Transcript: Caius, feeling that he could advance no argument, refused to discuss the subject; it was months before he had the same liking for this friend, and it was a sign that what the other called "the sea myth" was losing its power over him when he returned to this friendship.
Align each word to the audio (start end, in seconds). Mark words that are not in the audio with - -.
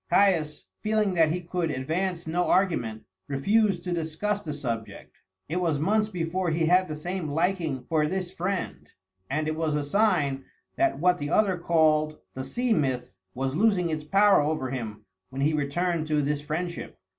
Caius, 0.09 0.65
feeling 0.81 1.13
that 1.13 1.29
he 1.31 1.41
could 1.41 1.69
advance 1.69 2.25
no 2.25 2.47
argument, 2.47 3.03
refused 3.27 3.83
to 3.83 3.93
discuss 3.93 4.41
the 4.41 4.51
subject; 4.51 5.15
it 5.47 5.57
was 5.57 5.77
months 5.77 6.07
before 6.09 6.49
he 6.49 6.65
had 6.65 6.87
the 6.87 6.95
same 6.95 7.27
liking 7.29 7.83
for 7.83 8.07
this 8.07 8.31
friend, 8.31 8.89
and 9.29 9.47
it 9.47 9.55
was 9.55 9.75
a 9.75 9.83
sign 9.83 10.43
that 10.75 10.97
what 10.97 11.19
the 11.19 11.29
other 11.29 11.55
called 11.55 12.17
"the 12.33 12.43
sea 12.43 12.73
myth" 12.73 13.13
was 13.35 13.53
losing 13.55 13.91
its 13.91 14.03
power 14.03 14.41
over 14.41 14.71
him 14.71 15.05
when 15.29 15.43
he 15.43 15.53
returned 15.53 16.07
to 16.07 16.23
this 16.23 16.41
friendship. 16.41 16.97